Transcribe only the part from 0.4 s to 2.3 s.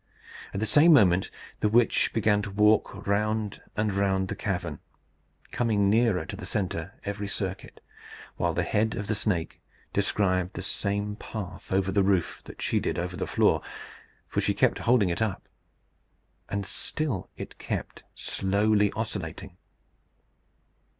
At the same moment the witch